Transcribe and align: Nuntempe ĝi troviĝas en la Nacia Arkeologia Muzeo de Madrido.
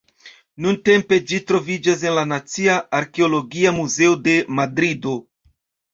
Nuntempe 0.65 1.19
ĝi 1.31 1.39
troviĝas 1.51 2.05
en 2.09 2.15
la 2.19 2.23
Nacia 2.31 2.77
Arkeologia 3.01 3.75
Muzeo 3.79 4.17
de 4.29 4.35
Madrido. 4.61 5.15